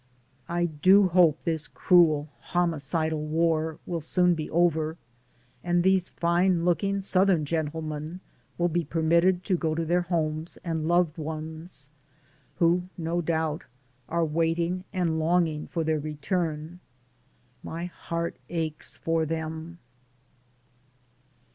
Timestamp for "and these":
5.63-6.09